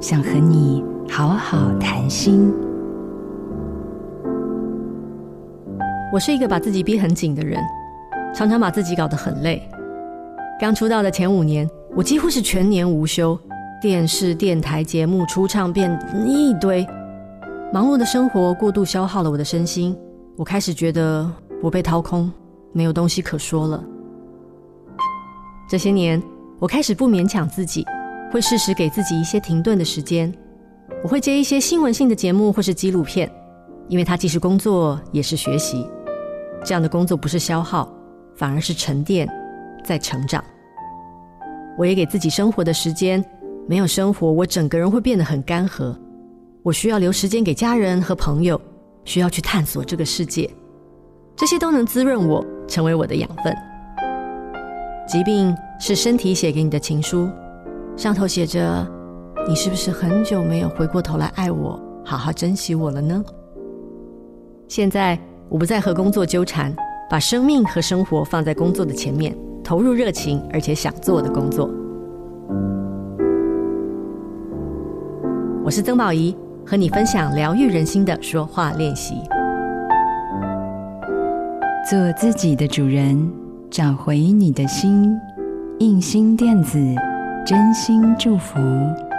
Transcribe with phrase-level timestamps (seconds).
[0.00, 2.50] 想和你好好谈心。
[6.10, 7.62] 我是一个把自己逼很紧的人，
[8.34, 9.62] 常常把自己搞得很累。
[10.58, 13.38] 刚出道的前五年，我几乎是全年无休，
[13.78, 15.92] 电视、电台节目、出唱片
[16.26, 16.86] 一堆，
[17.70, 19.94] 忙碌的生活过度消耗了我的身心。
[20.34, 21.30] 我开始觉得
[21.60, 22.32] 我被掏空，
[22.72, 23.84] 没有东西可说了。
[25.68, 26.20] 这些年，
[26.58, 27.84] 我开始不勉强自己。
[28.30, 30.32] 会适时给自己一些停顿的时间，
[31.02, 33.30] 我会接一些新闻性的节目或是纪录片，
[33.88, 35.84] 因为它既是工作也是学习。
[36.64, 37.92] 这样的工作不是消耗，
[38.36, 39.28] 反而是沉淀，
[39.84, 40.44] 在成长。
[41.76, 43.24] 我也给自己生活的时间，
[43.66, 45.96] 没有生活，我整个人会变得很干涸。
[46.62, 48.60] 我需要留时间给家人和朋友，
[49.04, 50.48] 需要去探索这个世界，
[51.34, 53.56] 这些都能滋润我，成为我的养分。
[55.08, 57.28] 疾病是身体写给你的情书。
[58.00, 58.90] 上头写着
[59.46, 63.22] ：“你是不是很久没有回过头来爱我，好好珍惜我了呢？”
[64.68, 65.18] 现在
[65.50, 66.74] 我不再和工作纠缠，
[67.10, 71.68] 把生命和生活放在工作的前面，投入热情而且想做的工作。
[75.62, 79.16] 我是曾宝仪，和你分享疗愈人心的说话练习。
[81.86, 83.30] 做自己的主人，
[83.70, 85.14] 找回你的心。
[85.80, 86.78] 印心电子。
[87.44, 89.09] 真心祝福。